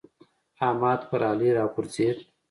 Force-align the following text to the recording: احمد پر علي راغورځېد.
احمد 0.65 0.99
پر 1.09 1.21
علي 1.31 1.49
راغورځېد. 1.57 2.17